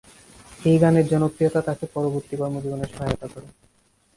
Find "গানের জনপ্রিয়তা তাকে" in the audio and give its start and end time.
0.77-1.85